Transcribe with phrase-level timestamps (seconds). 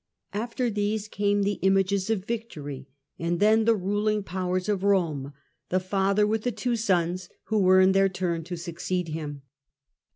[0.33, 2.87] After these came the images of victory,
[3.19, 5.31] and then the ruling powers of Rome,
[5.69, 9.43] the father with the two sons who were in their turn to succeed him.